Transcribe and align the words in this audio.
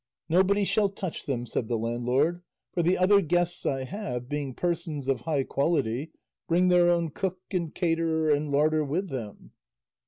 "Nobody 0.29 0.63
shall 0.63 0.89
touch 0.89 1.27
them," 1.27 1.45
said 1.45 1.67
the 1.67 1.77
landlord; 1.77 2.41
"for 2.73 2.81
the 2.81 2.97
other 2.97 3.21
guests 3.21 3.67
I 3.67 3.83
have, 3.83 4.27
being 4.27 4.55
persons 4.55 5.07
of 5.07 5.21
high 5.29 5.43
quality, 5.43 6.11
bring 6.47 6.69
their 6.69 6.89
own 6.89 7.11
cook 7.11 7.37
and 7.51 7.71
caterer 7.71 8.31
and 8.31 8.49
larder 8.51 8.83
with 8.83 9.09
them." 9.09 9.51